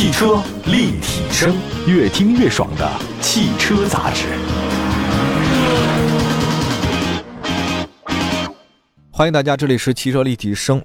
[0.00, 1.54] 汽车立体声，
[1.86, 4.24] 越听越爽的汽车杂志。
[9.10, 10.82] 欢迎大家，这里是汽车立体声。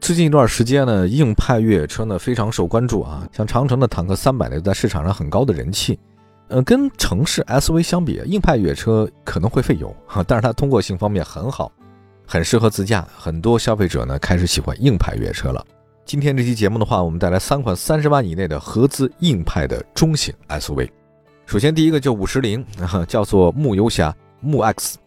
[0.00, 5.98] 最近一段时间呢，硬派越野车呢非常受关注啊，像长城的坦克三百呢，在市场上很高的人气。
[6.48, 11.70] 呃，跟城市 SUV 相比，硬派越野车可能会费油哈，但是它通过性方面很好，
[12.26, 13.06] 很适合自驾。
[13.14, 15.62] 很多消费者呢开始喜欢硬派越野车了。
[16.06, 20.86] 今天这期节目的话，我们带来三款三十万以内的合资硬派的中型 SUV。
[21.46, 22.64] 首先第一个就五十铃，
[23.08, 24.98] 叫做牧游侠牧 X。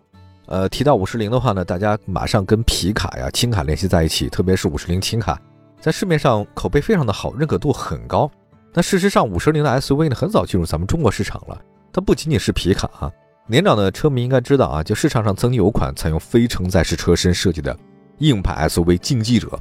[0.48, 5.40] 呃，提到五十铃的话呢，大家马上跟皮卡呀、轻卡联系在一起，特别是五十铃轻卡，
[5.80, 8.30] 在市面上口碑非常的好，认可度很高。
[8.74, 11.62] 那事实上，五十铃的 SUV 呢，很早进入咱们中国市场了。
[11.94, 13.12] 它不仅仅是皮卡啊，
[13.46, 17.78] 年长的车迷应该知道啊，就市场上曾经有款采用非承载式车身设计的
[18.18, 19.60] 硬派 SUV 竞技者，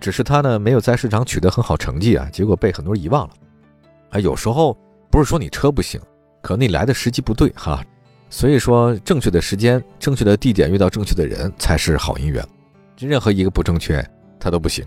[0.00, 3.34] 只是他呢没有在市场取得很好成绩啊，结果被很多人遗忘了。
[4.10, 4.76] 啊，有时候
[5.10, 6.00] 不是说你车不行，
[6.42, 7.82] 可能你来的时机不对哈。
[8.28, 12.44] 所以说，正确的时间、正确的地点遇到正确的人才是好姻缘。
[12.98, 14.04] 任何一个不正确，
[14.40, 14.84] 它都不行。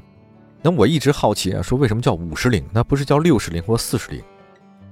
[0.61, 4.21] 那我一直好奇啊，说为什么叫五十铃，那不是叫六十铃或四十铃？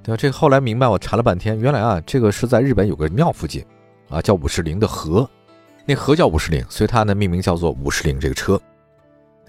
[0.01, 0.17] 对吧？
[0.17, 3.65] 这后来明白，我查了半天，原来啊，这个是在日本有个庙附近
[4.09, 5.29] 啊，叫五十铃的河，
[5.85, 8.59] 那河叫五十铃，所以它呢命名叫做五十铃这个车。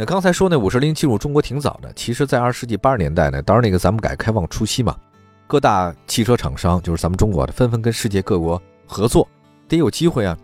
[0.00, 4.96] 那刚才说那五十铃进入中国挺早的，其实在二十世纪八十年代呢，当时那个咱们改革开放初期嘛，
[5.48, 8.62] 各大汽车厂商就是咱们中国的，纷纷跟世界各国。
[8.86, 9.28] 合作
[9.68, 10.38] 得有机会啊，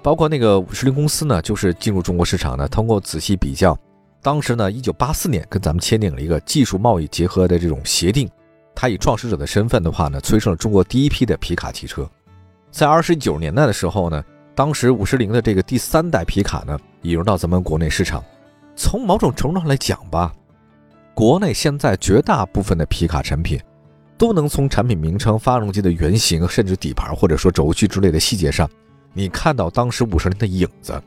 [0.00, 3.76] 包括那个五十铃公司呢，就是进入中国市场呢，通过仔细比较，
[4.22, 8.30] 当时呢，一九八四年跟咱们签订了一个技术贸易结合的这种协定，
[8.76, 12.08] 他以创始者的身份的话呢，催生了中国第一批的皮卡汽车。
[12.70, 14.24] 在二十九年代的时候呢，
[14.54, 18.24] 当时五十铃的这个第三代皮卡呢，引入到咱们国内市场。
[18.76, 20.32] 从某种程度上来讲吧，
[21.14, 23.60] 国内现在绝大部分的皮卡产品。
[24.18, 28.68] 都能从产品名称、发动机的原型，甚至底盘或者说轴距之类的细节上，
[29.14, 31.02] 你看到当时五十铃的影子。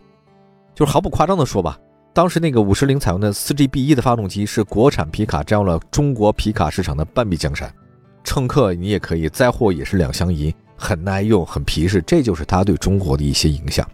[0.73, 1.77] 就是毫不夸张的说吧，
[2.11, 7.71] 当时那个五十铃采用的四 G B 一的发动机，是国产皮卡占用了中国皮卡市场的半壁江山。
[8.23, 13.87] 乘客你也可以，载货也是两相宜，很耐用，很皮实，这就是它对中国的一些影响。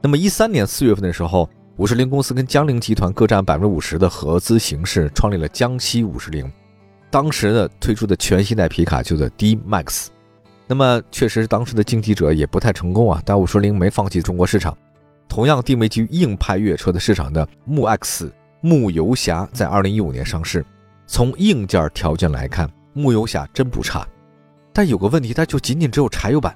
[0.00, 1.46] 那么一三年四月份的时候，
[1.78, 6.50] 五十铃公司跟江铃集团各占百分之五十的合资形式，创立了江西五十铃。
[7.08, 10.08] 当时的推出的全新代皮卡叫做 D Max，
[10.66, 14.76] 那么确实当时的竞技者也不太成功啊，但五十铃没放弃中国市场。
[15.28, 20.66] 同样定位基于硬派越野车的市场的牧 X 牧游侠在二零一五年上市。
[21.06, 24.04] 从硬件条件来看，牧游侠真不差，
[24.72, 26.52] 但有个问题，它就仅仅只有柴油版。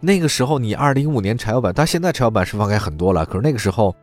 [0.00, 3.94] 那个时候你二零一五年柴油版，但现在柴油版是放开很多了，可是那个时候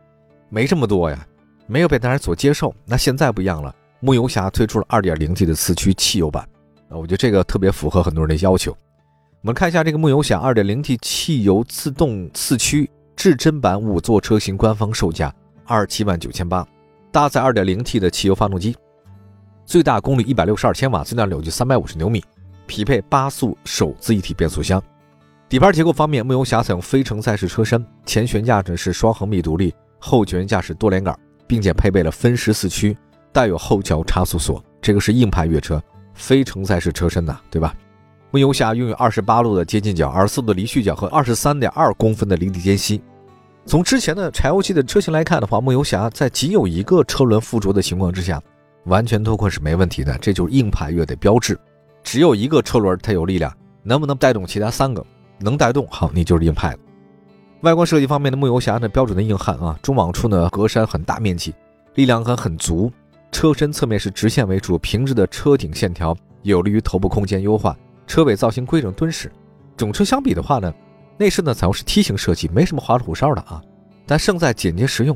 [0.50, 1.26] 没这么多呀，
[1.66, 2.74] 没有被大家所接受。
[2.84, 3.74] 那现在不一样了。
[4.00, 6.42] 牧游侠推出了 2.0T 的四驱汽油版，
[6.88, 8.72] 啊，我觉得这个特别符合很多人的要求。
[9.42, 15.32] 我们看一下这个牧游侠 2.0T 汽油自动四驱至臻版五座车型官方售价
[15.64, 16.66] 二十七万九千八，
[17.12, 18.74] 搭载 2.0T 的汽油发动机，
[19.64, 22.24] 最大功率一百六十二千瓦，最大扭矩三百五十牛米，
[22.66, 24.82] 匹配八速手自一体变速箱。
[25.48, 31.16] 底盘结构方面，牧游侠采用非承载式车身，前悬架呢是双横臂独立，后悬架是多连杆，
[31.46, 32.96] 并且配备了分时四驱。
[33.32, 35.80] 带有后桥差速锁，这个是硬派越车，
[36.14, 37.72] 非承载式车身呐，对吧？
[38.32, 43.00] 牧游侠拥有二十八路的接近角、二十四度的离去角和二十三点二公分的离地间隙。
[43.66, 48.42] 从之前的柴油机的车型来看的话，牧游侠在仅有一个车轮附着的情况之下，
[48.86, 51.56] 完全脱困是没问题的，这就是硬派越的标志。
[52.02, 53.52] 只有一个车轮它有力量，
[53.84, 55.04] 能不能带动其他三个？
[55.38, 56.78] 能带动，好，你就是硬派的。
[57.62, 61.54] 外观设计方面的牧游侠呢，标准的硬汉啊，中网处呢格栅很大面积，
[61.94, 62.90] 力量感很足。
[63.30, 67.76] 车身侧面是直线为主，平直的车顶线条有利于头部空间优化。
[68.06, 69.30] 车尾造型规整敦实。
[69.76, 70.72] 整车相比的话呢，
[71.18, 73.62] 内饰呢采用是梯形设计，没什么花里胡哨的啊，
[74.06, 75.14] 但胜在简洁实用。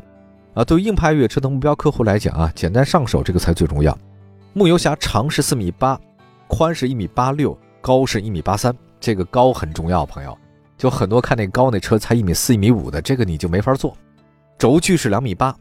[0.53, 3.97] 啊，对于硬派越野车的目标客户来讲啊，简单上手这个才最重要。
[4.53, 5.99] 牧游侠长是四米八，
[6.47, 10.37] 宽是一米八六，高是一米八三，这个高很重要，朋友。
[10.77, 13.97] 就很多看那高那车才一米四、一米五的，这个你就没法坐。
[14.59, 15.55] 轴距是两米八，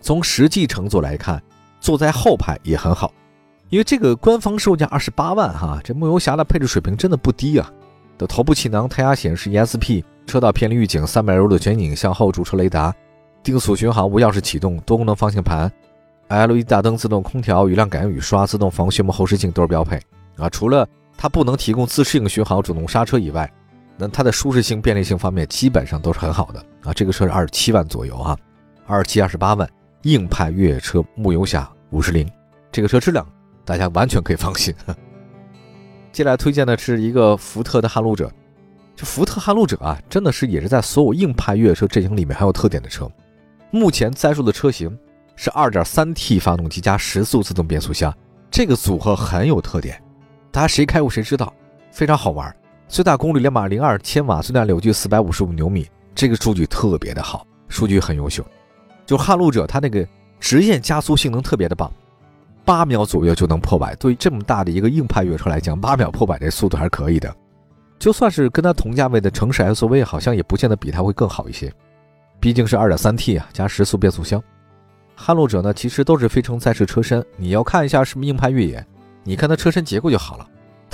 [0.00, 1.42] 从实际乘坐来看。
[1.82, 3.10] 坐在后排也很好，
[3.70, 7.72] 因为这个官方售价二十八万哈，这牧游侠的配置水平真的不低啊。
[8.18, 12.94] 的头部气囊、胎压显示、ESP、车道偏离预警、三百六十度全景影像、后驻车雷达、
[13.42, 15.72] 定速巡航、无钥匙启动、多功能方向盘、
[16.28, 19.98] LED 大灯、自动空调、雨量感应雨刷、自动防眩目后视镜都是标配
[20.36, 20.50] 啊。
[20.50, 20.86] 除了
[21.16, 23.50] 它不能提供自适应巡航、主动刹车以外，
[24.00, 26.92] 那它的舒适性、便利性方面基本上都是很好的啊。
[26.92, 28.36] 这个车是二十七万左右啊，
[28.86, 29.68] 二十七二十八万。
[30.04, 32.26] 硬派越野车牧游侠五十铃，
[32.72, 33.26] 这个车质量
[33.66, 34.74] 大家完全可以放心。
[36.10, 38.32] 接下来推荐的是一个福特的撼路者，
[38.96, 43.06] 这福特撼路者啊，真的是也是在所有硬派越野车阵营里面很有特点的车。
[43.70, 44.98] 目前在售的车型
[45.36, 48.10] 是 2.3T 发动机加时速自动变速箱，
[48.50, 50.02] 这个组合很有特点，
[50.50, 51.52] 大家谁开过谁知道，
[51.92, 52.50] 非常好玩。
[52.90, 58.44] 最大功率两百零二千瓦，最大扭矩四百五十五牛米，这个数据特别的好，数据很优秀。
[59.06, 60.04] 就撼路者它那个
[60.40, 61.88] 直线加速性能特别的棒。
[62.64, 67.32] 八秒左右就能破百，对于这么大的一个硬派越野车来讲，八秒破百这速度还是可以的。
[67.96, 71.72] 就算是跟它同价位的城市 SUV，好像也不见得比它会更好一些。
[72.40, 74.42] 毕竟是 2.3T 啊，加时速变速箱。
[75.14, 77.24] 撼路者呢，其实都是非承载式车身。
[77.36, 78.84] 你要看一下是不是硬派越野，
[79.22, 80.48] 你看它车身结构就好了。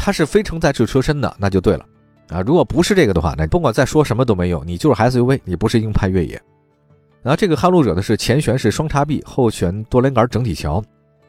[0.06, 1.84] 它是非承载式车身的，那就对了
[2.28, 2.40] 啊。
[2.40, 6.40] 如果不是这个的话，那甭管再说什么都没用，你就是 SUV，你不是硬派越野。
[7.24, 10.80] 然后这个撼路者呢，是前悬是双叉臂，后悬多连杆整体桥。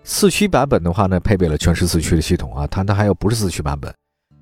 [0.03, 3.91] 四驱版本的话呢，配备了全时四驱的系统啊，它它还有不是四驱版本。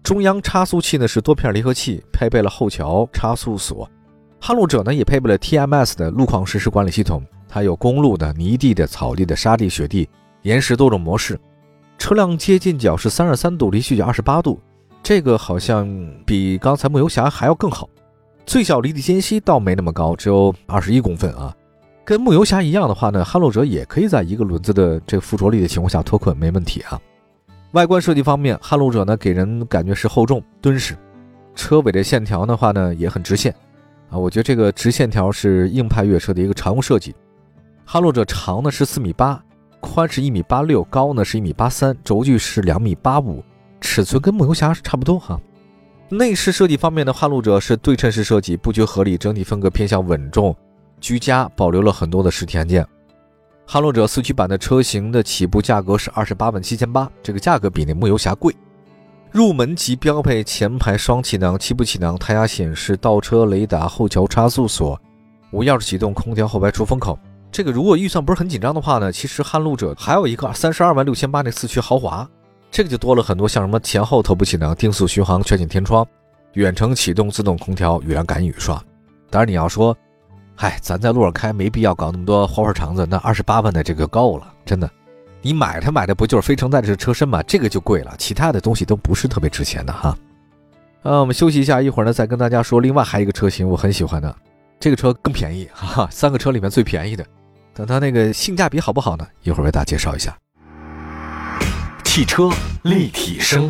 [0.04, 3.90] 中央差速器呢是多片离合器，配备了后桥差速锁。
[4.42, 10.10] 撼路者呢也配备了 TMS 的路况实时管理系统，它有公路的、泥地的、草地的、沙地、雪地、
[10.42, 11.40] 岩石多种模式。
[11.98, 14.60] 车辆接近角是三十三度，离去角二十八度，
[15.02, 15.88] 这个好像
[16.26, 17.90] 比刚才牧游侠还要更好。
[18.46, 21.56] 最小离地间隙倒没那么高，只有二十一公分啊。
[22.04, 27.02] 跟牧游侠一样的话呢，撼路者也可以在一个轮子的这个附着力的情况下脱困，没问题啊。
[27.72, 30.96] 外观设计方面，撼路者呢给人感觉是厚重敦实，
[31.56, 33.52] 车尾的线条的话呢也很直线
[34.12, 34.18] 啊。
[34.20, 37.16] 我觉得这个直线条是硬派越野车的一个常用设计。
[37.84, 39.44] 撼路者长呢是四米八，
[39.80, 43.44] 宽是一米八六，高呢是一米八三，轴距是两米八五，
[43.80, 45.40] 尺寸跟牧游侠差不多哈。
[46.10, 50.56] 内饰设计方面的撼路者是对称式设计，布局合理，整体风格偏向稳重。
[51.02, 52.86] 居家保留了很多的实体按键，
[53.66, 58.56] 撼路者四驱版的车型的起步价格是二十八万七千八，这个价格比那牧游侠贵。
[59.32, 65.00] 入门级标配前排双气囊、七步气囊、胎压显示、倒车雷达、后桥差速锁、
[65.52, 67.20] 无钥匙启动、空调后排出风口。
[67.56, 72.30] 这个如果预算不是很紧张的话呢，其实撼路者还有一个三十二万六千八那四驱豪华，
[72.70, 76.06] 这个就多了很多，像什么前后头部气囊、定速巡航、全景天窗、
[76.56, 78.76] 远程启动自动空调、雨量感应雨刷。
[79.30, 79.96] 当然你要说。
[80.54, 84.90] 嗨，咱在路上开没必要搞那么多花花肠子，那二十八万的这个够了，真的。
[85.42, 87.42] 你买它买的不就是非承载式车身吗？
[87.44, 90.18] 这个就贵了，其他的东西都不是特别值钱的哈。
[91.04, 92.82] 呃，我们休息一下，一会儿呢再跟大家说。
[92.82, 94.36] 另外还有一个车型我很喜欢的，
[94.78, 97.26] 这个车更便宜，哈哈，三个车里面最便宜的。
[97.76, 99.28] 等它那个性价比好不好呢？
[99.44, 100.34] 一会儿为大家介绍一下。
[102.06, 102.50] 汽车
[102.84, 103.70] 立体声。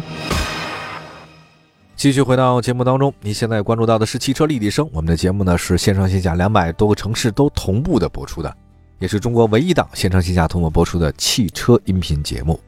[1.96, 4.88] 继续回到节目当中，您现在关注到的是汽车立体声。
[4.94, 8.57] 我们的节目呢是线上线下两百多个城市都同步的播出的，
[9.00, 12.60] 也是中国唯一档线上线下同步播出的汽车音频节目。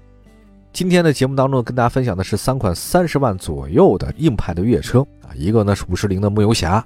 [0.73, 6.83] 今天的节目当中跟大家分享的是三款三十万左右的硬派的越野车啊，一个呢是五十铃的牧游侠，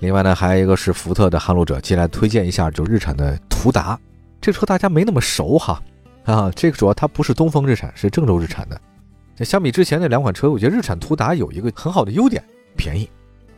[0.00, 1.80] 另外呢还有一个是福特的撼路者。
[1.80, 3.98] 进来推荐一下就日产的途达，
[4.40, 5.82] 这车大家没那么熟哈
[6.24, 8.80] 啊，这个主要它不是东风日产，是郑州日产的。
[9.36, 12.42] 那相比之前那两款车，我觉得日产途达有一个很好的优点，
[12.76, 13.08] 便宜。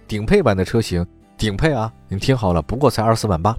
[0.08, 1.04] 顶配版的车型，
[1.36, 3.56] 顶配啊，你听好了，不过才二十四万八。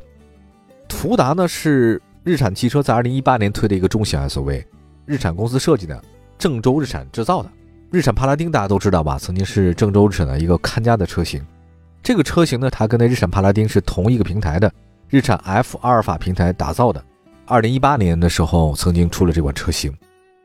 [0.87, 4.63] 途达呢是日产汽车在二零一八年推的一个中型 SUV，
[5.05, 6.01] 日产公司设计的，
[6.37, 7.49] 郑州日产制造的。
[7.91, 11.45] 日产帕拉丁大家都知道吧，曾经是郑州日产的一个看家的车型。
[12.07, 14.71] 这个车型呢，它跟那日产帕拉丁是同一个平台的，
[15.09, 17.03] 日产 F 阿尔法平台打造的。
[17.45, 19.93] 二零一八年的时候，曾经出了这款车型。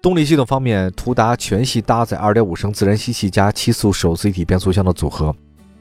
[0.03, 5.33] 动力系统方面，途达全系搭载2.5升自然吸气加七速手自一体变速箱的组合，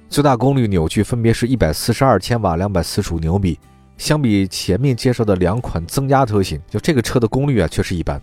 [0.07, 3.57] 最大功率扭矩分别是一百四十二千瓦、两百四十五牛米。
[3.97, 8.21] 相比前面介绍的两款增压车型，就这个车的功率啊确实一般，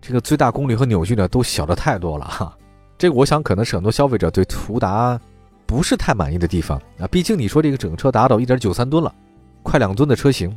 [0.00, 2.56] 这个最大功率和扭矩呢都小的太多了哈。
[2.96, 5.20] 这个我想可能是很多消费者对途达
[5.72, 7.06] 不是太满意的地方啊。
[7.06, 9.14] 毕竟你说这个整车达到1.93吨了，
[9.62, 10.54] 快两吨的车型，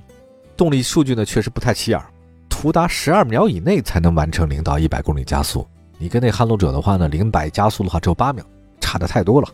[0.58, 2.02] 动力数据呢确实不太起眼。
[2.50, 5.66] 途达十二秒以内才能完成零到一百公里加速，
[5.98, 8.44] 你跟那撼路者的话呢，零百加速的话只有八秒，
[8.82, 9.48] 差的太多了。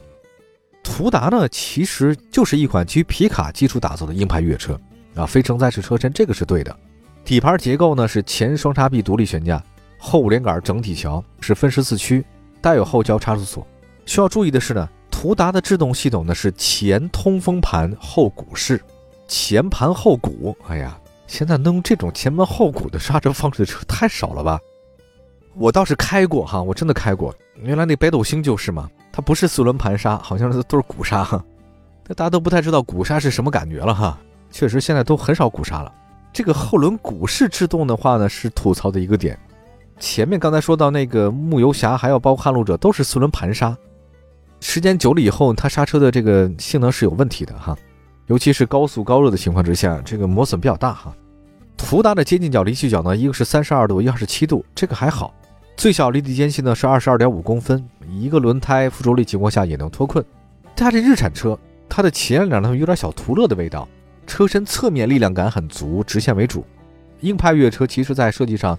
[0.82, 4.80] 途达呢，其实就是一款基于皮卡基础打造的硬派越野车
[5.13, 6.75] 啊，非承载式车身，这个是对的。
[7.24, 9.63] 底盘结构呢是前双叉臂独立悬架，
[10.00, 12.25] 后五连杆整体桥，是分时四驱，
[12.62, 13.68] 带有后桥差速锁。
[14.08, 14.89] 需要注意的是呢，
[15.21, 18.81] 途达的制动系统呢是前通风盘后鼓式，
[19.27, 20.97] 前盘后鼓，哎呀。
[21.27, 24.59] 现在能用这种前门后鼓的刹车方式的车太少了吧？
[25.53, 27.31] 我倒是开过哈，我真的开过。
[27.61, 31.23] 原来那北斗星就是嘛，它不是四轮盘刹，好像是都是鼓刹。
[32.07, 34.17] 那大家都不太知道鼓刹是什么感觉了哈。
[34.49, 35.93] 确实现在都很少鼓刹了。
[36.33, 39.37] 这个后轮鼓式制动的话呢，是吐槽的一个点。
[39.99, 43.77] 前面刚才说到那个牧游侠，还有包括撼路者，都是四轮盘刹，
[44.62, 47.75] 时间久了以后，它刹车的这个性能是有问题的哈，
[48.27, 51.13] 尤其是高速高热的情况之下，这个磨损比较大哈。
[51.75, 55.34] 途达的接近角离去角呢，一个是三十二度，一个是七度，这个还好。
[55.75, 60.24] 最小离地间隙呢是二十二点五公分，一个轮胎附着力情况下也能脱困。
[60.75, 61.58] 它这日产车，
[61.89, 63.88] 它的前脸呢有点小途乐的味道，
[64.25, 66.63] 车身侧面力量感很足，直线为主。
[67.22, 68.77] 硬派越野车其实在设计上。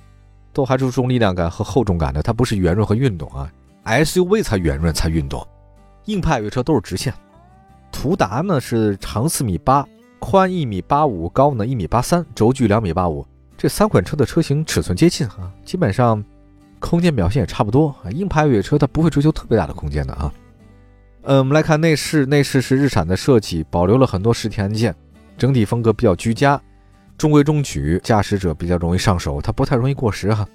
[0.55, 3.51] 都还注重力量感和厚重感的，它不是圆润和运动啊
[3.87, 5.43] ，SUV 才圆润才运动，
[6.07, 7.13] 硬派越野车都是直线。
[7.91, 9.87] 途达呢是长四米八，
[10.19, 16.25] 宽一米八五，高呢一米八三，轴距两米八五，这三款车的车型尺寸接近啊，基本上
[16.79, 18.11] 空间表现也差不多啊。
[18.11, 20.33] 硬派越野车它不会追求特别大的空间的啊。
[21.23, 24.95] 呃，我们来看内饰，内饰是日产的设计，保留了很多实体按键，
[25.37, 26.61] 整体风格比较居家。
[27.17, 30.49] 中规中矩，驾驶者比较容易上手，它不太容易过时哈。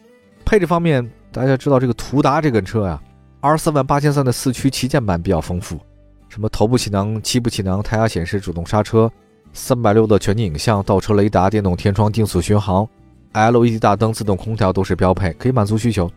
[0.43, 3.01] 配置方面，大家知道这个途达这个车呀，
[3.47, 5.79] 二十四万八千三的四驱旗舰版比较丰富，
[6.27, 9.09] 什么头部气囊、七部气囊、胎压显示、主动刹车、
[9.53, 12.85] 三百六的全景影像、倒车雷达、电动天窗、定速巡航、
[13.31, 16.11] LED 大灯、自动空调都是标配，可以满足需求。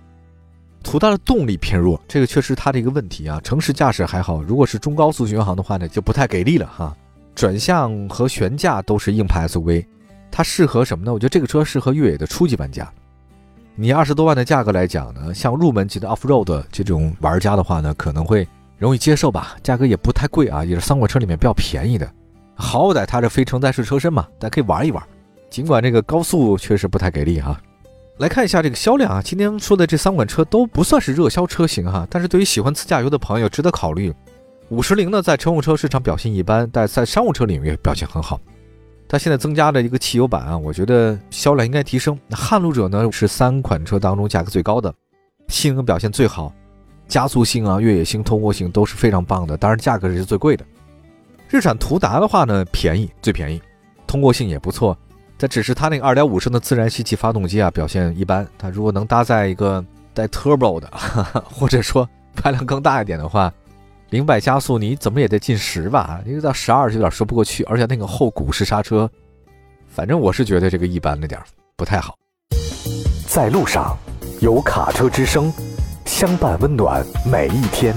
[0.83, 3.41] 途达的动力偏弱，这个确实它的一个问题啊。
[3.45, 6.97] 城市驾驶还好，如果是中高速巡航的话呢，就不太给力了哈。
[7.37, 9.87] 转向和悬架都是硬派 SUV。
[10.33, 11.13] 它适合什么呢？
[11.13, 12.93] 我觉得这个车适合越野的初级玩家。
[13.77, 18.47] 你二十多万的价格来讲呢，像入门级的 off road 这种玩家的话呢，可能会
[18.77, 19.57] 容易接受吧。
[19.63, 22.11] 价格也不太贵啊，也是三款车里面比较便宜的。
[22.55, 25.03] 好歹它是非承载式车身嘛，大家可以玩一玩。
[25.49, 27.59] 尽管这个高速确实不太给力哈。
[28.19, 34.13] 来看一下这个销量啊，今天说的这三款车都不算是热销车型哈，但是对于喜欢自驾游的朋友值得考虑。
[34.69, 38.39] 五十铃呢，在乘用车市场表现一般，但在商务车领域表现很好。
[39.11, 42.17] 它现在增加了一个汽油版啊，我觉得销量应该提升。
[42.29, 44.95] 那撼路者呢是三款车当中价格最高的，
[45.49, 46.53] 性能表现最好，
[47.09, 49.57] 加速性啊、越野性、通过性都是非常棒的。
[49.57, 50.65] 当然价格是最贵的。
[51.49, 53.61] 日产途达的话呢，便宜最便宜，
[54.07, 54.97] 通过性也不错。
[55.37, 58.47] 但只是它那个2.5升的自然吸气发动机啊，表现一般。
[58.57, 60.89] 它如果能搭载一个带 turbo 的，
[61.51, 63.53] 或者说 排量更大一点的话。
[64.11, 66.21] 零百加速你怎么也得进十吧？
[66.27, 69.09] 你到十二就有点说不过去，而且那个后鼓式刹车，
[69.87, 71.41] 反正我是觉得这个一般了点
[71.77, 72.17] 不太好。
[73.29, 73.97] 在路上，
[74.41, 75.53] 有卡车之声，
[76.07, 77.95] 相伴温暖每一天。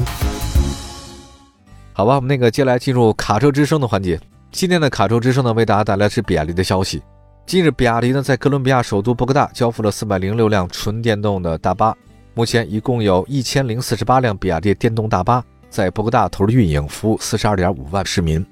[1.93, 4.19] 好吧，我们那个接下来进入卡车之声的环节。
[4.51, 7.01] 今天的卡车之声呢，为大家带来是比亚迪的消息。
[7.47, 11.97] 近日，比亚迪呢在哥伦比亚首都博哥大交付了四百零六辆纯电动的大巴，
[12.35, 15.43] 目前一共有一千零四十八辆比亚迪电动大巴。
[15.73, 18.45] 在波哥大投入运营，服务四十二点五万市民。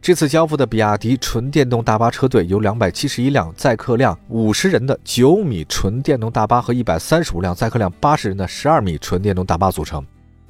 [0.00, 10.02] 这次交付的比亚迪纯电动大巴车队由两百七十一辆载客量五十人的九米纯电动大巴和一百三十五辆载客量八十人的十二米纯电动大巴组成，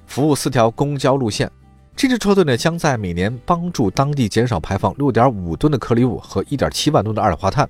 [0.06, 1.50] 服务四条公交路线。
[1.96, 7.68] 这支车队呢，将在每年帮助当地减少排放六点五吨的颗粒物和一点七万吨的二氧化碳。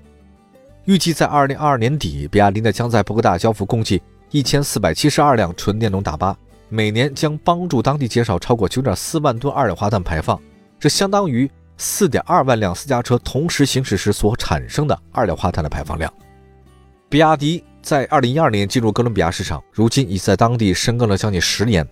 [0.85, 6.37] 预计在二零二二年底，比亚迪呢将在波哥大交付共计一千四百七十二辆纯电动大巴。
[6.75, 10.41] 每年将帮助当地减少超过九点四万吨二氧化碳排放，
[10.81, 16.11] 这相当于四点二万辆私家车同时行驶时所产生的二氧化碳的排放量。
[17.11, 21.87] 比亚迪在二零一二年进入哥伦比亚市场，如今已在当地深耕了将近十年。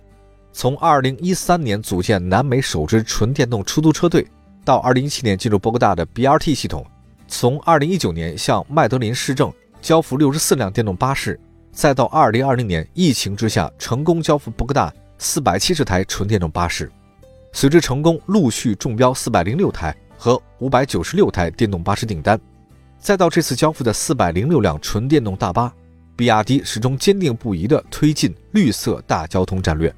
[0.51, 4.25] 从二零一三年组建南美首支纯电动出租车队，
[4.65, 6.83] 到二零一七年进入波哥大的 BRT 系统，
[7.27, 11.39] 从二零一九年向麦德林市政交付六十四辆电动巴士。
[11.71, 16.91] 再到二零二零年，疫情之下成功交付波哥大四百七十台纯电动巴士，
[17.53, 22.39] 随之成功陆续中标四百零六台和五百九十六台电动巴士订单。
[22.99, 25.73] 再到这次交付的四百零六辆纯电动大巴，
[26.15, 29.91] 比亚迪始终坚定不移地推进绿色大交通战略。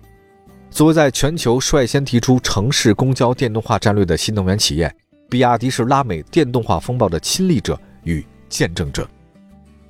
[0.70, 4.96] 作为在全球率先提出城市公交电动化战略的新能源企业，
[5.30, 9.08] 比亚迪是拉美电动化风暴的亲历者与见证者。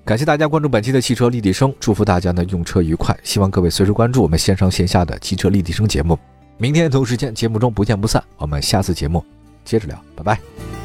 [0.06, 3.18] 感谢大家关注本期的汽车立体声，祝福大家呢用车愉快。
[3.24, 6.20] 希望各位随时关注我们线上线下的汽车立体声节目。
[6.58, 8.22] 明天同时间节目中不见不散。
[8.38, 9.24] 我们下次节目
[9.64, 10.83] 接着聊，拜拜。